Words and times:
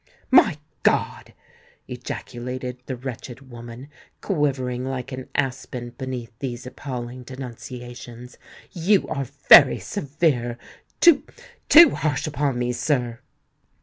"My 0.31 0.57
God!" 0.81 1.31
ejaculated 1.87 2.81
the 2.87 2.95
wretched 2.95 3.51
woman, 3.51 3.87
quivering 4.19 4.83
like 4.83 5.11
an 5.11 5.29
aspen 5.35 5.91
beneath 5.95 6.31
these 6.39 6.65
appalling 6.65 7.21
denunciations; 7.21 8.39
"you 8.71 9.07
are 9.09 9.25
very 9.47 9.77
severe—too, 9.77 11.21
too 11.69 11.89
harsh 11.91 12.25
upon 12.25 12.57
me, 12.57 12.71
sir!" 12.73 13.19